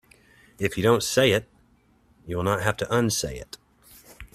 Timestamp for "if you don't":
0.57-1.03